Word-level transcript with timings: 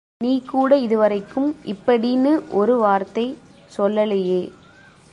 நீ 0.17 0.31
கூட 0.45 0.77
இதுவரைக்கும் 0.77 1.55
இப்படீன்னு 1.65 2.31
ஒரு 2.51 2.77
வார்த்தை, 2.77 3.37
சொல்லலையே. 3.77 4.41